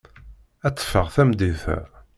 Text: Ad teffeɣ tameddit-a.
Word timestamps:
Ad 0.67 0.73
teffeɣ 0.75 1.07
tameddit-a. 1.15 1.77